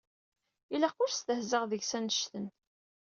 Ilaq 0.73 0.95
ur 1.03 1.11
stehzaɣ 1.11 1.63
deg-s 1.71 1.91
annect-en 1.97 2.45